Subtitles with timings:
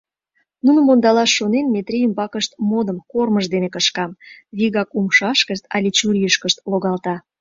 [0.65, 4.05] Нуным ондалаш шонен, Метрий ӱмбакышт модым кормыж дене кышка,
[4.57, 7.15] вигак умшашкышт але чурийышкышт логалта.